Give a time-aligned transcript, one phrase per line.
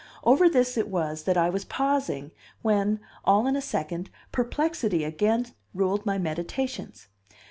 [0.23, 2.31] Over this it was that I was pausing
[2.63, 7.05] when, all in a second, perplexity again ruled my meditations.